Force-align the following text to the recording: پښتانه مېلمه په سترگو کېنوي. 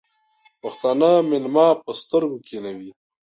پښتانه 0.61 1.09
مېلمه 1.29 1.67
په 1.83 1.91
سترگو 2.01 2.39
کېنوي. 2.47 2.91